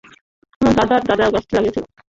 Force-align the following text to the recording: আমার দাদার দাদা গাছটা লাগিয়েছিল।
আমার 0.61 0.73
দাদার 0.79 1.01
দাদা 1.09 1.25
গাছটা 1.33 1.53
লাগিয়েছিল। 1.57 1.83